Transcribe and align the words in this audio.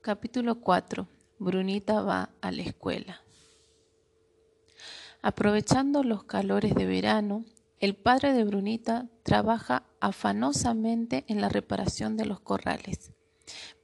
Capítulo 0.00 0.60
4. 0.60 1.08
Brunita 1.40 2.02
va 2.02 2.30
a 2.40 2.52
la 2.52 2.62
escuela. 2.62 3.20
Aprovechando 5.22 6.04
los 6.04 6.22
calores 6.22 6.72
de 6.76 6.86
verano, 6.86 7.44
el 7.80 7.96
padre 7.96 8.32
de 8.32 8.44
Brunita 8.44 9.08
trabaja 9.24 9.82
afanosamente 9.98 11.24
en 11.26 11.40
la 11.40 11.48
reparación 11.48 12.16
de 12.16 12.26
los 12.26 12.38
corrales. 12.38 13.10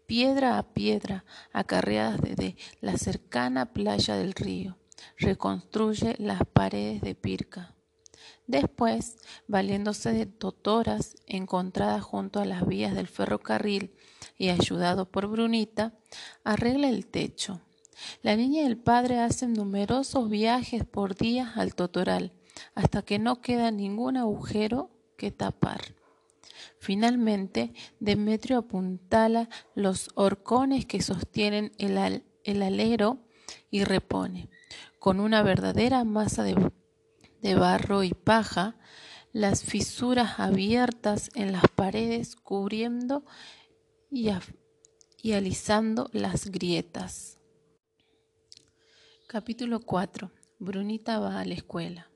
Piedra 0.06 0.56
a 0.56 0.72
piedra, 0.72 1.24
acarreadas 1.52 2.20
desde 2.20 2.56
la 2.80 2.96
cercana 2.96 3.72
playa 3.72 4.14
del 4.14 4.34
río, 4.34 4.78
reconstruye 5.18 6.14
las 6.18 6.42
paredes 6.46 7.02
de 7.02 7.16
Pirca. 7.16 7.74
Después, 8.46 9.16
valiéndose 9.48 10.12
de 10.12 10.26
totoras 10.26 11.16
encontradas 11.26 12.02
junto 12.02 12.38
a 12.38 12.44
las 12.44 12.64
vías 12.66 12.94
del 12.94 13.08
ferrocarril 13.08 13.96
y 14.36 14.48
ayudado 14.48 15.10
por 15.10 15.26
Brunita, 15.26 15.94
arregla 16.42 16.88
el 16.88 17.06
techo. 17.06 17.60
La 18.22 18.36
niña 18.36 18.62
y 18.62 18.66
el 18.66 18.76
padre 18.76 19.18
hacen 19.20 19.52
numerosos 19.52 20.28
viajes 20.28 20.84
por 20.84 21.14
día 21.14 21.52
al 21.54 21.74
totoral, 21.74 22.32
hasta 22.74 23.02
que 23.02 23.18
no 23.18 23.40
queda 23.40 23.70
ningún 23.70 24.16
agujero 24.16 24.90
que 25.16 25.30
tapar. 25.30 25.94
Finalmente, 26.78 27.72
Demetrio 28.00 28.58
apuntala 28.58 29.48
los 29.74 30.10
horcones 30.14 30.86
que 30.86 31.02
sostienen 31.02 31.72
el, 31.78 32.24
el 32.44 32.62
alero 32.62 33.18
y 33.70 33.84
repone, 33.84 34.50
con 34.98 35.20
una 35.20 35.42
verdadera 35.42 36.04
masa 36.04 36.42
de 36.42 36.54
de 37.44 37.54
barro 37.54 38.02
y 38.02 38.14
paja, 38.14 38.74
las 39.34 39.64
fisuras 39.64 40.40
abiertas 40.40 41.30
en 41.34 41.52
las 41.52 41.64
paredes 41.74 42.36
cubriendo 42.36 43.26
y, 44.14 45.32
alisando 45.32 46.08
las 46.12 46.46
grietas. 46.46 47.40
Capítulo 49.26 49.80
4. 49.80 50.30
Brunita 50.60 51.18
va 51.18 51.40
a 51.40 51.44
la 51.44 51.54
escuela. 51.54 52.08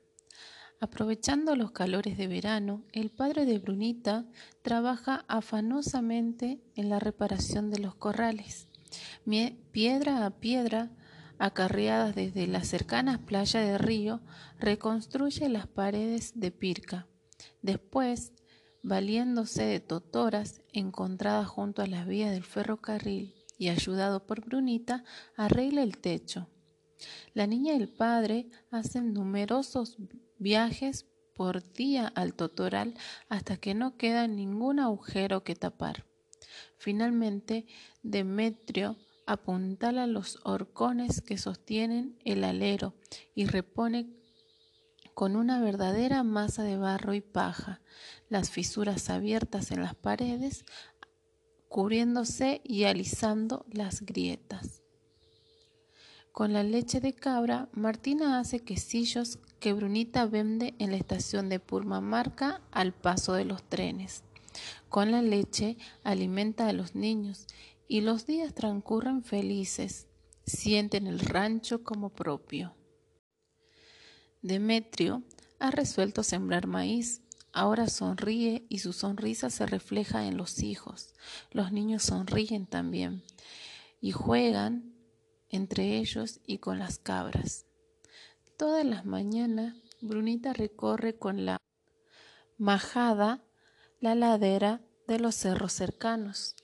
Aprovechando 0.79 1.57
los 1.57 1.71
calores 1.71 2.17
de 2.17 2.27
verano, 2.27 2.85
el 2.93 3.09
padre 3.09 3.45
de 3.45 3.59
Brunita 3.59 4.25
trabaja 4.61 5.25
afanosamente 5.27 6.61
en 6.75 6.87
la 6.87 6.99
reparación 6.99 7.69
de 7.69 7.79
los 7.79 7.95
corrales. 7.95 8.69
Piedra 9.73 10.25
a 10.25 10.39
piedra 10.39 10.91
acarreadas 11.37 12.15
desde 12.15 12.47
las 12.47 12.67
cercanas 12.67 13.19
playas 13.19 13.65
del 13.65 13.79
río, 13.79 14.21
reconstruye 14.57 15.49
las 15.49 15.67
paredes 15.67 16.31
de 16.35 16.51
Pirca. 16.51 17.07
Después, 17.61 18.31
valiéndose 18.81 19.63
de 19.63 19.79
totoras 19.79 20.61
encontradas 20.71 21.47
junto 21.47 21.81
a 21.81 21.87
las 21.87 22.07
vías 22.07 22.31
del 22.31 22.43
ferrocarril 22.43 23.35
y 23.57 23.69
ayudado 23.69 24.25
por 24.25 24.41
Brunita, 24.45 25.03
arregla 25.35 25.83
el 25.83 25.97
techo. 25.97 26.47
La 27.33 27.47
niña 27.47 27.73
y 27.73 27.77
el 27.77 27.89
padre 27.89 28.49
hacen 28.71 29.13
numerosos 29.13 29.97
viajes 30.37 31.05
por 31.35 31.71
día 31.73 32.07
al 32.15 32.33
totoral 32.33 32.95
hasta 33.29 33.57
que 33.57 33.73
no 33.73 33.97
queda 33.97 34.27
ningún 34.27 34.79
agujero 34.79 35.43
que 35.43 35.55
tapar. 35.55 36.05
Finalmente, 36.77 37.65
Demetrio 38.03 38.97
apuntala 39.25 40.07
los 40.07 40.39
horcones 40.43 41.21
que 41.21 41.37
sostienen 41.37 42.17
el 42.25 42.43
alero 42.43 42.95
y 43.35 43.45
repone 43.45 44.18
con 45.13 45.35
una 45.35 45.61
verdadera 45.61 46.23
masa 46.23 46.63
de 46.63 46.77
barro 46.77 47.13
y 47.13 47.21
paja 47.21 47.81
las 48.29 48.49
fisuras 48.49 49.09
abiertas 49.09 49.71
en 49.71 49.81
las 49.81 49.95
paredes, 49.95 50.65
cubriéndose 51.67 52.61
y 52.63 52.85
alisando 52.85 53.65
las 53.71 54.01
grietas. 54.01 54.81
Con 56.31 56.53
la 56.53 56.63
leche 56.63 57.01
de 57.01 57.13
cabra, 57.13 57.67
Martina 57.73 58.39
hace 58.39 58.59
quesillos 58.59 59.39
que 59.59 59.73
Brunita 59.73 60.25
vende 60.25 60.73
en 60.79 60.91
la 60.91 60.97
estación 60.97 61.49
de 61.49 61.59
Purmamarca 61.59 62.61
al 62.71 62.93
paso 62.93 63.33
de 63.33 63.45
los 63.45 63.63
trenes. 63.63 64.23
Con 64.87 65.11
la 65.11 65.21
leche 65.21 65.77
alimenta 66.03 66.67
a 66.67 66.73
los 66.73 66.95
niños 66.95 67.45
y 67.87 68.01
los 68.01 68.25
días 68.25 68.53
transcurren 68.53 69.23
felices, 69.23 70.07
sienten 70.45 71.07
el 71.07 71.19
rancho 71.19 71.83
como 71.83 72.09
propio. 72.09 72.78
Demetrio 74.41 75.23
ha 75.59 75.71
resuelto 75.71 76.23
sembrar 76.23 76.65
maíz, 76.65 77.21
ahora 77.51 77.87
sonríe 77.87 78.65
y 78.69 78.79
su 78.79 78.93
sonrisa 78.93 79.49
se 79.49 79.65
refleja 79.65 80.25
en 80.27 80.37
los 80.37 80.63
hijos. 80.63 81.13
Los 81.51 81.71
niños 81.71 82.03
sonríen 82.03 82.65
también 82.65 83.21
y 83.99 84.11
juegan 84.11 84.93
entre 85.49 85.97
ellos 85.97 86.39
y 86.45 86.59
con 86.59 86.79
las 86.79 86.99
cabras. 86.99 87.65
Todas 88.57 88.85
las 88.85 89.05
mañanas 89.05 89.75
Brunita 90.01 90.53
recorre 90.53 91.17
con 91.17 91.45
la 91.45 91.57
majada 92.57 93.43
la 93.99 94.15
ladera 94.15 94.81
de 95.07 95.19
los 95.19 95.35
cerros 95.35 95.73
cercanos. 95.73 96.55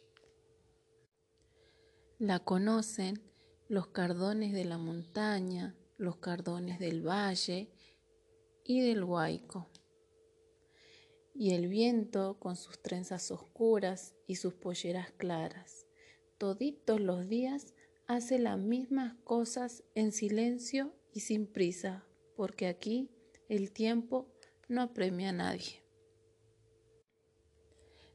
La 2.18 2.40
conocen 2.40 3.22
los 3.68 3.88
cardones 3.88 4.54
de 4.54 4.64
la 4.64 4.78
montaña, 4.78 5.76
los 5.98 6.18
cardones 6.18 6.80
del 6.80 7.08
valle 7.08 7.70
y 8.64 8.82
del 8.82 9.04
huaico. 9.04 9.68
Y 11.34 11.54
el 11.54 11.68
viento 11.68 12.40
con 12.40 12.56
sus 12.56 12.82
trenzas 12.82 13.32
oscuras 13.32 14.16
y 14.28 14.36
sus 14.36 14.54
polleras 14.54 15.12
claras. 15.12 15.86
Toditos 16.38 17.00
los 17.00 17.28
días 17.28 17.74
hace 18.08 18.40
las 18.40 18.58
mismas 18.58 19.16
cosas 19.24 19.84
en 19.96 20.12
silencio 20.12 20.94
y 21.14 21.22
sin 21.22 21.48
prisa, 21.48 22.06
porque 22.36 22.68
aquí 22.68 23.10
el 23.50 23.72
tiempo 23.72 24.34
no 24.68 24.82
apremia 24.82 25.30
a 25.30 25.34
nadie. 25.34 25.84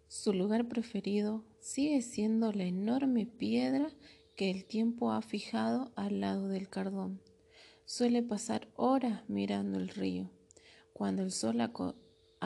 Su 0.08 0.32
lugar 0.32 0.68
preferido 0.68 1.44
sigue 1.60 2.02
siendo 2.02 2.52
la 2.52 2.64
enorme 2.64 3.26
piedra 3.26 3.90
que 4.36 4.50
el 4.50 4.64
tiempo 4.64 5.12
ha 5.12 5.22
fijado 5.22 5.92
al 5.94 6.20
lado 6.20 6.48
del 6.48 6.68
cardón. 6.68 7.20
Suele 7.92 8.22
pasar 8.22 8.68
horas 8.76 9.28
mirando 9.28 9.76
el 9.76 9.88
río. 9.88 10.30
Cuando 10.92 11.24
el 11.24 11.32
sol 11.32 11.60
ha, 11.60 11.72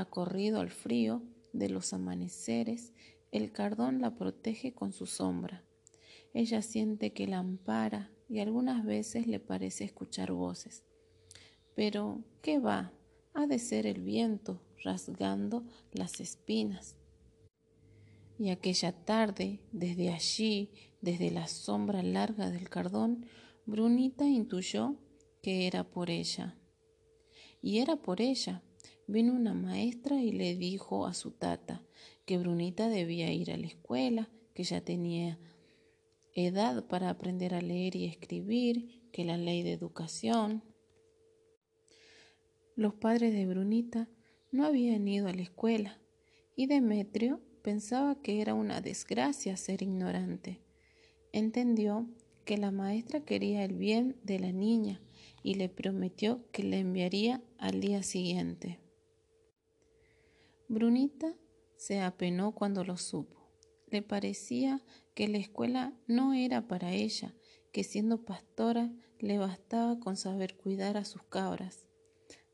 corrido 0.06 0.58
al 0.58 0.70
frío 0.70 1.22
de 1.52 1.68
los 1.68 1.92
amaneceres, 1.92 2.94
el 3.30 3.52
cardón 3.52 4.00
la 4.00 4.16
protege 4.16 4.72
con 4.72 4.94
su 4.94 5.04
sombra. 5.04 5.62
Ella 6.32 6.62
siente 6.62 7.12
que 7.12 7.26
la 7.26 7.40
ampara 7.40 8.10
y 8.26 8.38
algunas 8.38 8.86
veces 8.86 9.26
le 9.26 9.38
parece 9.38 9.84
escuchar 9.84 10.32
voces. 10.32 10.82
Pero, 11.74 12.24
¿qué 12.40 12.58
va? 12.58 12.94
Ha 13.34 13.46
de 13.46 13.58
ser 13.58 13.86
el 13.86 14.00
viento 14.00 14.62
rasgando 14.82 15.66
las 15.92 16.20
espinas. 16.20 16.96
Y 18.38 18.48
aquella 18.48 18.92
tarde, 18.92 19.60
desde 19.72 20.08
allí, 20.08 20.70
desde 21.02 21.30
la 21.30 21.48
sombra 21.48 22.02
larga 22.02 22.50
del 22.50 22.70
cardón, 22.70 23.26
Brunita 23.66 24.24
intuyó 24.26 24.96
que 25.44 25.66
era 25.66 25.84
por 25.84 26.08
ella. 26.08 26.56
Y 27.60 27.80
era 27.80 27.96
por 27.96 28.22
ella. 28.22 28.62
Vino 29.06 29.34
una 29.34 29.52
maestra 29.52 30.22
y 30.22 30.32
le 30.32 30.56
dijo 30.56 31.04
a 31.04 31.12
su 31.12 31.32
tata 31.32 31.82
que 32.24 32.38
Brunita 32.38 32.88
debía 32.88 33.30
ir 33.30 33.52
a 33.52 33.58
la 33.58 33.66
escuela, 33.66 34.30
que 34.54 34.64
ya 34.64 34.80
tenía 34.80 35.38
edad 36.32 36.86
para 36.86 37.10
aprender 37.10 37.52
a 37.52 37.60
leer 37.60 37.94
y 37.94 38.06
escribir, 38.06 39.02
que 39.12 39.26
la 39.26 39.36
ley 39.36 39.62
de 39.62 39.72
educación. 39.72 40.64
Los 42.74 42.94
padres 42.94 43.34
de 43.34 43.44
Brunita 43.44 44.08
no 44.50 44.64
habían 44.64 45.06
ido 45.06 45.28
a 45.28 45.34
la 45.34 45.42
escuela 45.42 46.00
y 46.56 46.68
Demetrio 46.68 47.42
Pensaba 47.60 48.20
que 48.20 48.42
era 48.42 48.52
una 48.52 48.82
desgracia 48.82 49.56
ser 49.56 49.82
ignorante. 49.82 50.60
Entendió 51.32 52.06
que 52.44 52.58
la 52.58 52.70
maestra 52.70 53.20
quería 53.20 53.64
el 53.64 53.72
bien 53.72 54.16
de 54.22 54.38
la 54.38 54.52
niña 54.52 55.00
y 55.44 55.54
le 55.54 55.68
prometió 55.68 56.50
que 56.50 56.64
la 56.64 56.78
enviaría 56.78 57.40
al 57.58 57.80
día 57.80 58.02
siguiente. 58.02 58.80
Brunita 60.66 61.36
se 61.76 62.00
apenó 62.00 62.52
cuando 62.52 62.82
lo 62.82 62.96
supo. 62.96 63.48
Le 63.92 64.02
parecía 64.02 64.82
que 65.14 65.28
la 65.28 65.38
escuela 65.38 65.92
no 66.08 66.34
era 66.34 66.66
para 66.66 66.92
ella, 66.92 67.32
que 67.70 67.84
siendo 67.84 68.24
pastora 68.24 68.90
le 69.20 69.38
bastaba 69.38 70.00
con 70.00 70.16
saber 70.16 70.56
cuidar 70.56 70.96
a 70.96 71.04
sus 71.04 71.22
cabras. 71.22 71.86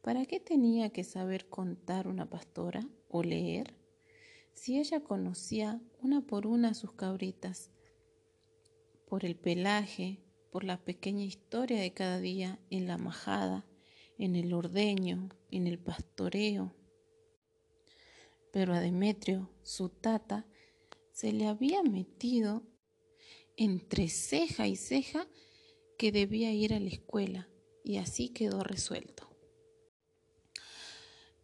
¿Para 0.02 0.26
qué 0.26 0.38
tenía 0.38 0.90
que 0.90 1.04
saber 1.04 1.48
contar 1.48 2.08
una 2.08 2.28
pastora 2.28 2.86
o 3.08 3.22
leer? 3.22 3.80
si 4.60 4.78
ella 4.78 5.00
conocía 5.00 5.80
una 6.02 6.20
por 6.20 6.46
una 6.46 6.74
sus 6.74 6.92
cabritas, 6.92 7.70
por 9.08 9.24
el 9.24 9.34
pelaje, 9.34 10.20
por 10.50 10.64
la 10.64 10.78
pequeña 10.78 11.24
historia 11.24 11.80
de 11.80 11.92
cada 11.92 12.18
día 12.18 12.58
en 12.70 12.86
la 12.86 12.98
majada, 12.98 13.66
en 14.18 14.36
el 14.36 14.52
ordeño, 14.52 15.28
en 15.50 15.66
el 15.66 15.78
pastoreo. 15.78 16.74
Pero 18.52 18.74
a 18.74 18.80
Demetrio, 18.80 19.50
su 19.62 19.88
tata, 19.88 20.46
se 21.12 21.32
le 21.32 21.46
había 21.46 21.82
metido 21.82 22.62
entre 23.56 24.08
ceja 24.08 24.66
y 24.66 24.76
ceja 24.76 25.26
que 25.98 26.12
debía 26.12 26.52
ir 26.52 26.74
a 26.74 26.80
la 26.80 26.88
escuela 26.88 27.48
y 27.84 27.98
así 27.98 28.30
quedó 28.30 28.62
resuelto. 28.62 29.28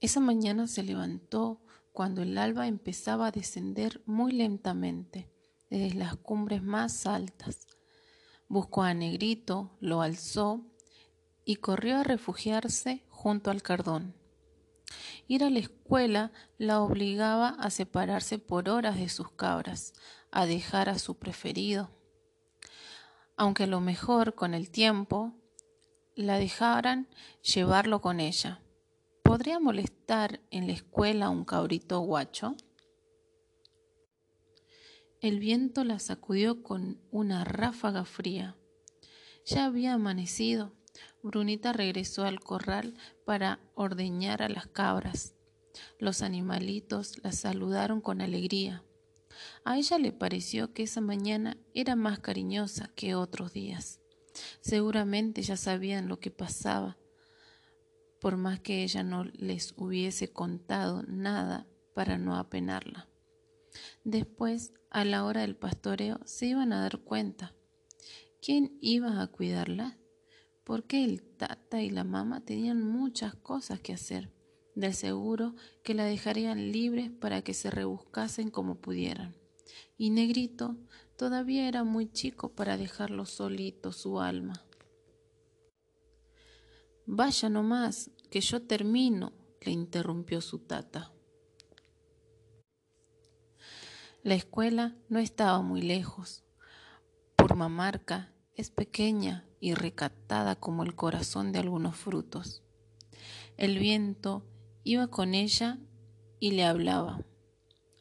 Esa 0.01 0.21
mañana 0.21 0.67
se 0.67 0.83
levantó 0.83 1.61
cuando 1.93 2.23
el 2.23 2.37
alba 2.39 2.67
empezaba 2.67 3.29
a 3.29 3.33
descender 3.33 4.03
muy 4.07 4.33
lentamente 4.33 5.31
desde 5.71 5.95
las 5.95 6.17
cumbres 6.17 6.63
más 6.63 7.07
altas. 7.07 7.76
Buscó 8.49 8.83
a 8.83 8.95
Negrito, 8.95 9.77
lo 9.81 10.03
alzó 10.03 10.65
y 11.45 11.57
corrió 11.57 11.99
a 11.99 12.05
refugiarse 12.05 13.05
junto 13.09 13.51
al 13.51 13.63
cardón. 13.63 14.15
Ir 15.27 15.43
a 15.43 15.51
la 15.51 15.59
escuela 15.59 16.33
la 16.59 16.81
obligaba 16.81 17.49
a 17.49 17.71
separarse 17.71 18.39
por 18.39 18.69
horas 18.69 18.97
de 18.97 19.09
sus 19.09 19.31
cabras, 19.33 19.95
a 20.31 20.47
dejar 20.47 20.89
a 20.89 20.99
su 20.99 21.19
preferido. 21.19 21.91
Aunque 23.37 23.65
a 23.65 23.67
lo 23.67 23.81
mejor 23.81 24.35
con 24.35 24.55
el 24.55 24.71
tiempo 24.71 25.35
la 26.15 26.39
dejaran 26.39 27.09
llevarlo 27.43 28.01
con 28.01 28.21
ella. 28.21 28.63
¿Podría 29.23 29.59
molestar 29.59 30.41
en 30.51 30.69
la 30.69 30.73
escuela 30.73 31.31
un 31.31 31.45
cabrito 31.45 32.01
guacho? 32.01 32.57
El 35.21 35.41
viento 35.41 35.83
la 35.83 35.99
sacudió 35.99 36.63
con 36.63 37.01
una 37.11 37.43
ráfaga 37.43 38.05
fría. 38.05 38.57
Ya 39.47 39.65
había 39.65 39.95
amanecido. 39.95 40.75
Brunita 41.23 41.73
regresó 41.73 42.25
al 42.25 42.41
corral 42.41 42.95
para 43.25 43.59
ordeñar 43.75 44.43
a 44.43 44.49
las 44.49 44.67
cabras. 44.67 45.35
Los 45.99 46.23
animalitos 46.23 47.23
la 47.23 47.33
saludaron 47.33 48.01
con 48.01 48.21
alegría. 48.21 48.85
A 49.65 49.79
ella 49.79 49.99
le 49.99 50.13
pareció 50.13 50.73
que 50.73 50.83
esa 50.83 51.01
mañana 51.01 51.57
era 51.75 51.97
más 51.97 52.19
cariñosa 52.19 52.91
que 52.95 53.15
otros 53.15 53.53
días. 53.53 54.01
Seguramente 54.61 55.43
ya 55.43 55.57
sabían 55.57 56.09
lo 56.09 56.21
que 56.21 56.31
pasaba, 56.31 56.99
por 58.21 58.37
más 58.37 58.61
que 58.61 58.83
ella 58.83 59.03
no 59.03 59.25
les 59.25 59.73
hubiese 59.77 60.29
contado 60.29 61.03
nada 61.07 61.67
para 61.95 62.19
no 62.19 62.37
apenarla. 62.37 63.09
Después, 64.05 64.73
a 64.91 65.05
la 65.05 65.25
hora 65.25 65.43
del 65.43 65.57
pastoreo, 65.57 66.21
se 66.25 66.47
iban 66.47 66.73
a 66.73 66.81
dar 66.81 66.99
cuenta. 67.01 67.55
¿Quién 68.41 68.77
iba 68.81 69.21
a 69.21 69.27
cuidarla? 69.27 69.99
Porque 70.65 71.05
el 71.05 71.23
tata 71.23 71.83
y 71.83 71.91
la 71.91 72.05
mamá 72.05 72.45
tenían 72.45 72.83
muchas 72.83 73.35
cosas 73.35 73.81
que 73.81 73.93
hacer. 73.93 74.33
Del 74.75 74.95
seguro 74.95 75.55
que 75.83 75.95
la 75.95 76.05
dejarían 76.05 76.71
libres 76.71 77.11
para 77.11 77.43
que 77.43 77.55
se 77.55 77.71
rebuscasen 77.71 78.51
como 78.51 78.81
pudieran. 78.81 79.35
Y 79.97 80.11
Negrito 80.11 80.77
todavía 81.17 81.67
era 81.67 81.83
muy 81.83 82.11
chico 82.11 82.55
para 82.55 82.77
dejarlo 82.77 83.25
solito 83.25 83.93
su 83.93 84.21
alma. 84.21 84.65
Vaya 87.07 87.49
nomás, 87.49 88.11
que 88.31 88.41
yo 88.41 88.63
termino, 88.63 89.33
le 89.63 89.73
interrumpió 89.73 90.41
su 90.41 90.59
tata. 90.59 91.13
La 94.27 94.35
escuela 94.35 94.97
no 95.09 95.21
estaba 95.21 95.63
muy 95.63 95.83
lejos. 95.83 96.43
Purmamarca 97.37 98.33
es 98.57 98.73
pequeña 98.73 99.49
y 99.61 99.75
recatada 99.75 100.57
como 100.57 100.83
el 100.83 100.97
corazón 100.97 101.53
de 101.53 101.61
algunos 101.61 101.95
frutos. 101.95 102.65
El 103.57 103.79
viento 103.79 104.45
iba 104.83 105.07
con 105.07 105.35
ella 105.35 105.79
y 106.41 106.51
le 106.51 106.65
hablaba, 106.65 107.25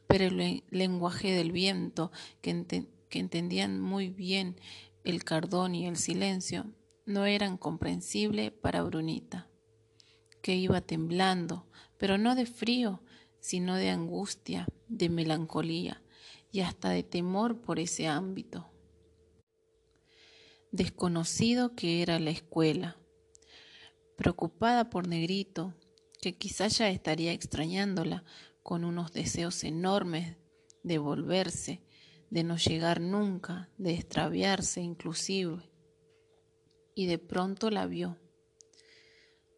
pero 0.08 0.26
el 0.26 0.64
lenguaje 0.72 1.32
del 1.32 1.52
viento, 1.52 2.12
que, 2.42 2.88
que 3.08 3.20
entendían 3.20 3.80
muy 3.80 4.10
bien 4.10 4.60
el 5.04 5.24
cardón 5.24 5.76
y 5.76 5.86
el 5.86 5.96
silencio, 5.96 6.66
no 7.06 7.28
eran 7.28 7.56
comprensibles 7.56 8.52
para 8.52 8.82
Brunita, 8.82 9.48
que 10.42 10.56
iba 10.56 10.82
temblando, 10.82 11.68
pero 12.00 12.18
no 12.18 12.34
de 12.34 12.48
frío, 12.48 13.04
sino 13.40 13.76
de 13.76 13.92
angustia, 13.92 14.66
de 14.88 15.10
melancolía, 15.10 16.02
y 16.56 16.62
hasta 16.62 16.90
de 16.90 17.04
temor 17.04 17.60
por 17.60 17.80
ese 17.80 18.08
ámbito. 18.08 18.72
Desconocido 20.72 21.76
que 21.76 22.02
era 22.02 22.18
la 22.18 22.30
escuela, 22.30 22.96
preocupada 24.16 24.90
por 24.90 25.06
Negrito, 25.06 25.74
que 26.22 26.38
quizás 26.38 26.78
ya 26.78 26.90
estaría 26.90 27.34
extrañándola 27.34 28.24
con 28.64 28.86
unos 28.86 29.12
deseos 29.12 29.66
enormes 29.66 30.38
de 30.82 30.98
volverse, 30.98 31.84
de 32.30 32.46
no 32.46 32.56
llegar 32.56 33.02
nunca, 33.02 33.70
de 33.78 33.94
extraviarse 33.96 34.80
inclusive. 34.80 35.62
Y 36.96 37.08
de 37.08 37.18
pronto 37.18 37.70
la 37.70 37.86
vio. 37.86 38.18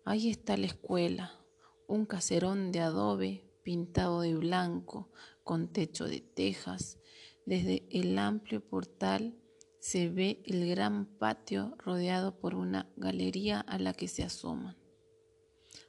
Ahí 0.04 0.32
está 0.32 0.58
la 0.58 0.66
escuela, 0.66 1.46
un 1.88 2.08
caserón 2.08 2.72
de 2.72 2.80
adobe 2.80 3.44
pintado 3.62 4.22
de 4.22 4.34
blanco, 4.34 5.12
con 5.48 5.70
techo 5.70 6.06
de 6.06 6.20
tejas. 6.20 7.00
Desde 7.46 7.88
el 7.90 8.20
amplio 8.20 8.60
portal 8.62 9.40
se 9.80 10.10
ve 10.10 10.44
el 10.46 10.70
gran 10.70 11.06
patio 11.06 11.74
rodeado 11.78 12.38
por 12.38 12.54
una 12.54 12.92
galería 12.98 13.62
a 13.62 13.80
la 13.80 13.94
que 13.94 14.10
se 14.10 14.24
asoman, 14.24 14.78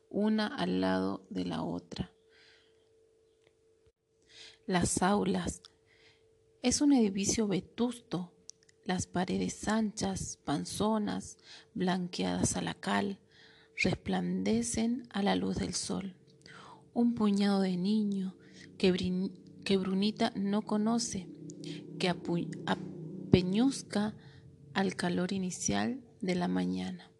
una 0.08 0.46
al 0.46 0.81
lado 0.81 1.26
de 1.31 1.44
la 1.44 1.64
otra. 1.64 2.12
Las 4.66 5.02
aulas. 5.02 5.60
Es 6.62 6.81
un 6.81 6.93
edificio 6.93 7.49
vetusto, 7.49 8.32
las 8.84 9.06
paredes 9.08 9.66
anchas, 9.66 10.38
panzonas, 10.44 11.37
blanqueadas 11.75 12.56
a 12.56 12.62
la 12.62 12.75
cal, 12.75 13.20
resplandecen 13.76 15.08
a 15.10 15.22
la 15.22 15.34
luz 15.34 15.56
del 15.56 15.75
sol 15.75 16.14
un 16.99 17.14
puñado 17.14 17.60
de 17.60 17.76
niños 17.76 18.34
que, 19.69 19.76
Brunita 19.76 20.32
no 20.35 20.62
conoce, 20.62 21.29
que 21.99 22.09
apeñuzca 22.09 24.17
al 24.73 24.97
calor 24.97 25.35
inicial 25.35 26.03
de 26.23 26.37
la 26.37 26.49
mañana. 26.49 27.12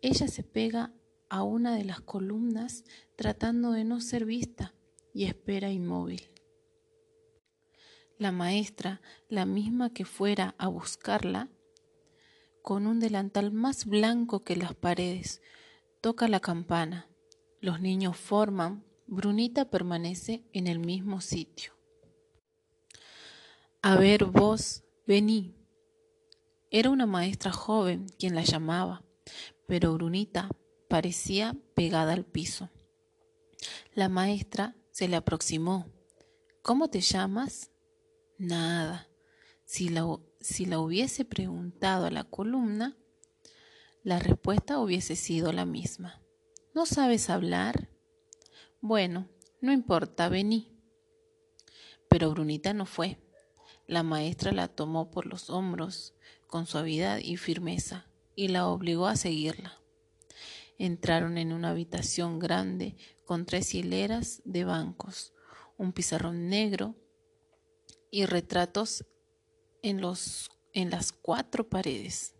Ella 0.00 0.28
se 0.28 0.44
pega 0.44 0.94
a 1.28 1.42
una 1.42 1.76
de 1.76 1.84
las 1.84 2.00
columnas 2.00 2.84
tratando 3.16 3.72
de 3.72 3.84
no 3.84 4.00
ser 4.00 4.24
vista 4.24 4.72
y 5.12 5.24
espera 5.24 5.70
inmóvil. 5.70 6.30
La 8.16 8.32
maestra, 8.32 9.02
la 9.28 9.44
misma 9.44 9.92
que 9.92 10.06
fuera 10.06 10.54
a 10.56 10.68
buscarla, 10.68 11.50
con 12.62 12.86
un 12.86 12.98
delantal 12.98 13.52
más 13.52 13.84
blanco 13.84 14.42
que 14.42 14.56
las 14.56 14.74
paredes, 14.74 15.42
toca 16.00 16.28
la 16.28 16.40
campana. 16.40 17.10
Los 17.60 17.82
niños 17.82 18.16
forman 18.16 18.87
Brunita 19.10 19.70
permanece 19.70 20.44
en 20.52 20.66
el 20.66 20.80
mismo 20.80 21.22
sitio. 21.22 21.72
A 23.80 23.96
ver 23.96 24.26
vos, 24.26 24.84
vení. 25.06 25.56
Era 26.70 26.90
una 26.90 27.06
maestra 27.06 27.50
joven 27.50 28.06
quien 28.18 28.34
la 28.34 28.42
llamaba, 28.42 29.02
pero 29.66 29.94
Brunita 29.94 30.50
parecía 30.90 31.56
pegada 31.74 32.12
al 32.12 32.26
piso. 32.26 32.68
La 33.94 34.10
maestra 34.10 34.76
se 34.90 35.08
le 35.08 35.16
aproximó. 35.16 35.86
¿Cómo 36.60 36.90
te 36.90 37.00
llamas? 37.00 37.70
Nada. 38.36 39.08
Si 39.64 39.88
la, 39.88 40.04
si 40.38 40.66
la 40.66 40.80
hubiese 40.80 41.24
preguntado 41.24 42.04
a 42.04 42.10
la 42.10 42.24
columna, 42.24 42.98
la 44.02 44.18
respuesta 44.18 44.78
hubiese 44.78 45.16
sido 45.16 45.50
la 45.52 45.64
misma. 45.64 46.20
¿No 46.74 46.84
sabes 46.84 47.30
hablar? 47.30 47.88
Bueno, 48.80 49.28
no 49.60 49.72
importa, 49.72 50.28
vení. 50.28 50.70
Pero 52.08 52.30
Brunita 52.30 52.72
no 52.74 52.86
fue. 52.86 53.18
La 53.88 54.04
maestra 54.04 54.52
la 54.52 54.68
tomó 54.68 55.10
por 55.10 55.26
los 55.26 55.50
hombros 55.50 56.14
con 56.46 56.66
suavidad 56.66 57.18
y 57.18 57.36
firmeza 57.38 58.06
y 58.36 58.48
la 58.48 58.68
obligó 58.68 59.08
a 59.08 59.16
seguirla. 59.16 59.80
Entraron 60.78 61.38
en 61.38 61.52
una 61.52 61.70
habitación 61.70 62.38
grande 62.38 62.96
con 63.24 63.46
tres 63.46 63.74
hileras 63.74 64.42
de 64.44 64.64
bancos, 64.64 65.32
un 65.76 65.92
pizarrón 65.92 66.48
negro 66.48 66.94
y 68.12 68.26
retratos 68.26 69.04
en, 69.82 70.00
los, 70.00 70.52
en 70.72 70.90
las 70.90 71.10
cuatro 71.10 71.68
paredes. 71.68 72.36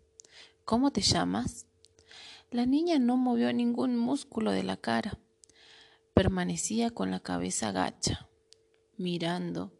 ¿Cómo 0.63 0.91
te 0.91 1.01
llamas? 1.01 1.67
La 2.49 2.65
niña 2.65 2.97
no 2.97 3.17
movió 3.17 3.51
ningún 3.51 3.97
músculo 3.97 4.51
de 4.51 4.63
la 4.63 4.77
cara 4.77 5.19
permanecía 6.19 6.91
con 6.91 7.11
la 7.11 7.21
cabeza 7.21 7.71
gacha, 7.71 8.27
mirando 8.97 9.71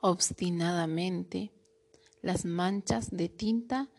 obstinadamente 0.00 1.52
las 2.22 2.44
manchas 2.44 3.10
de 3.10 3.28
tinta 3.28 3.90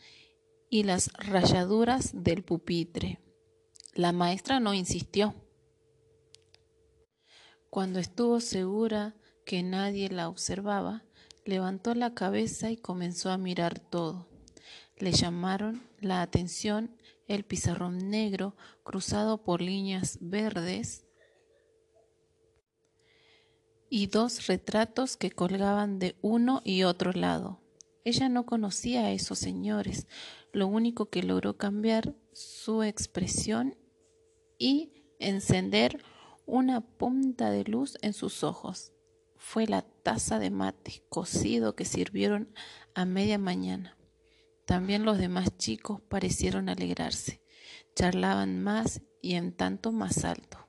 y 0.70 0.84
las 0.84 1.12
rayaduras 1.12 2.24
del 2.24 2.42
pupitre. 2.46 3.20
La 3.96 4.14
maestra 4.14 4.62
no 4.62 4.74
insistió. 4.74 5.36
Cuando 7.70 8.00
estuvo 8.00 8.40
segura 8.40 9.14
que 9.46 9.62
nadie 9.62 10.08
la 10.08 10.30
observaba, 10.30 11.04
levantó 11.44 11.96
la 11.96 12.14
cabeza 12.14 12.72
y 12.72 12.78
comenzó 12.78 13.30
a 13.30 13.38
mirar 13.38 13.78
todo. 13.80 14.30
Le 14.96 15.12
llamaron 15.12 15.84
la 16.00 16.22
atención 16.22 16.96
el 17.28 17.44
pizarrón 17.44 18.10
negro 18.10 18.56
cruzado 18.86 19.44
por 19.44 19.60
líneas 19.60 20.18
verdes 20.22 21.05
y 23.90 24.08
dos 24.08 24.48
retratos 24.48 25.18
que 25.18 25.32
colgaban 25.32 26.00
de 26.00 26.16
uno 26.22 26.62
y 26.64 26.84
otro 26.84 27.12
lado. 27.12 27.62
Ella 28.04 28.30
no 28.30 28.46
conocía 28.46 29.06
a 29.06 29.12
esos 29.12 29.40
señores, 29.40 30.08
lo 30.52 30.68
único 30.68 31.10
que 31.10 31.24
logró 31.24 31.58
cambiar 31.58 32.16
su 32.34 32.84
expresión 32.84 33.76
y 34.58 34.92
encender 35.20 36.04
una 36.46 36.82
punta 36.82 37.50
de 37.50 37.64
luz 37.64 37.98
en 38.02 38.14
sus 38.14 38.44
ojos. 38.44 38.92
Fue 39.38 39.68
la 39.68 39.82
taza 39.82 40.40
de 40.40 40.50
mate 40.50 41.04
cocido 41.10 41.76
que 41.76 41.86
sirvieron 41.86 42.54
a 42.94 43.06
media 43.06 43.38
mañana. 43.38 43.98
También 44.66 45.06
los 45.06 45.18
demás 45.18 45.58
chicos 45.58 46.02
parecieron 46.02 46.70
alegrarse. 46.70 47.42
Charlaban 47.96 48.62
más 48.62 49.02
y 49.22 49.36
en 49.36 49.56
tanto 49.56 49.92
más 49.92 50.26
alto. 50.26 50.68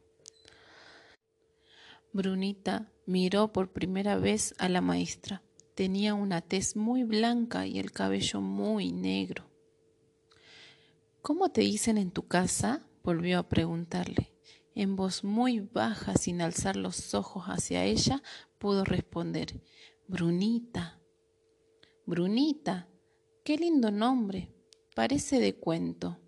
Brunita 2.12 2.90
miró 3.06 3.52
por 3.52 3.72
primera 3.72 4.16
vez 4.16 4.54
a 4.58 4.68
la 4.68 4.80
maestra. 4.80 5.42
Tenía 5.74 6.14
una 6.14 6.40
tez 6.42 6.76
muy 6.76 7.04
blanca 7.04 7.66
y 7.66 7.78
el 7.78 7.92
cabello 7.92 8.40
muy 8.40 8.92
negro. 8.92 9.48
¿Cómo 11.22 11.50
te 11.50 11.62
dicen 11.62 11.98
en 11.98 12.10
tu 12.10 12.26
casa? 12.26 12.86
volvió 13.02 13.38
a 13.38 13.48
preguntarle. 13.48 14.32
En 14.74 14.96
voz 14.96 15.24
muy 15.24 15.60
baja, 15.60 16.14
sin 16.16 16.42
alzar 16.42 16.76
los 16.76 17.14
ojos 17.14 17.44
hacia 17.46 17.84
ella, 17.84 18.22
pudo 18.58 18.84
responder 18.84 19.62
Brunita. 20.08 21.00
Brunita. 22.04 22.88
Qué 23.44 23.56
lindo 23.56 23.90
nombre. 23.90 24.54
Parece 24.94 25.40
de 25.40 25.56
cuento. 25.56 26.18